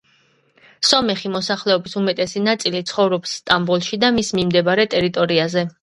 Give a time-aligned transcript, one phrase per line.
[0.91, 5.65] სომეხი მოსახლეობის უმეტესი ნაწილი ცხოვრობს სტამბოლში და მის მიმდებარე ტერიტორიაზე.